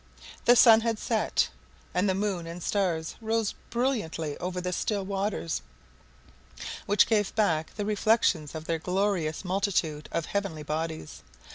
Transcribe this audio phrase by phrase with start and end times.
[0.45, 1.49] The sun had set,
[1.93, 5.61] and the moon and stars rose brilliantly over the still waters,
[6.87, 11.21] which gave back the reflections of their glorious multitude of heavenly bodies.